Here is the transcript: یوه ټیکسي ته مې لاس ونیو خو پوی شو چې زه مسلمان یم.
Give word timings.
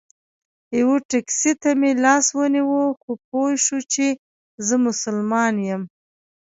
یوه 0.79 0.95
ټیکسي 1.09 1.51
ته 1.61 1.69
مې 1.79 1.91
لاس 2.03 2.25
ونیو 2.37 2.81
خو 2.99 3.11
پوی 3.27 3.53
شو 3.65 3.77
چې 3.93 4.05
زه 4.67 4.75
مسلمان 4.87 5.53
یم. 5.67 5.83